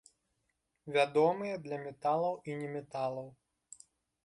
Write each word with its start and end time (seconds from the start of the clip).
Вядомыя 0.95 1.59
для 1.67 1.77
металаў 1.85 2.33
і 2.49 2.59
неметалаў. 2.65 3.31